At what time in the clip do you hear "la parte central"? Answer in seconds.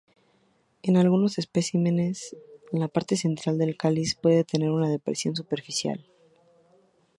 2.71-3.59